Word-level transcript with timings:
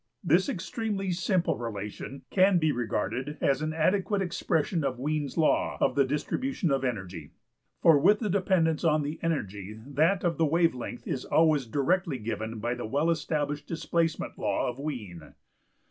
This 0.23 0.49
extremely 0.49 1.11
simple 1.11 1.59
relation 1.59 2.23
can 2.31 2.57
be 2.57 2.71
regarded 2.71 3.37
as 3.39 3.61
an 3.61 3.71
adequate 3.71 4.23
expression 4.23 4.83
of 4.83 4.97
Wien's 4.97 5.37
law 5.37 5.77
of 5.79 5.93
the 5.93 6.03
distribution 6.07 6.71
of 6.71 6.83
energy; 6.83 7.33
for 7.83 7.99
with 7.99 8.17
the 8.17 8.27
dependence 8.27 8.83
on 8.83 9.03
the 9.03 9.19
energy 9.21 9.77
that 9.85 10.23
of 10.23 10.39
the 10.39 10.43
wave 10.47 10.73
length 10.73 11.05
is 11.07 11.23
always 11.25 11.67
directly 11.67 12.17
given 12.17 12.57
by 12.57 12.73
the 12.73 12.87
well 12.87 13.11
established 13.11 13.67
displacement 13.67 14.39
law 14.39 14.67
of 14.67 14.77
Wien(8). 14.79 15.35